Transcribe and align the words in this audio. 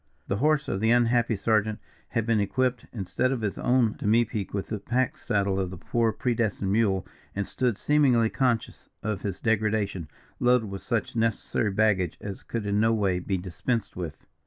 The 0.27 0.37
horse 0.37 0.67
of 0.67 0.79
the 0.79 0.89
unhappy 0.89 1.35
sergeant 1.35 1.77
had 2.07 2.25
been 2.25 2.39
equipped, 2.39 2.87
instead 2.91 3.31
of 3.31 3.41
his 3.41 3.59
own 3.59 3.93
demipique, 3.99 4.51
with 4.51 4.69
the 4.69 4.79
pack 4.79 5.19
saddle 5.19 5.59
of 5.59 5.69
the 5.69 5.77
poor 5.77 6.11
predestined 6.11 6.71
mule, 6.71 7.05
and 7.35 7.47
stood, 7.47 7.77
seemingly 7.77 8.31
conscious 8.31 8.89
of 9.03 9.21
his 9.21 9.39
degradation, 9.39 10.07
loaded 10.39 10.71
with 10.71 10.81
such 10.81 11.15
necessary 11.15 11.69
baggage 11.69 12.17
as 12.19 12.41
could 12.41 12.65
in 12.65 12.79
no 12.79 12.91
way 12.91 13.19
be 13.19 13.37
dispensed 13.37 13.95
with. 13.95 14.25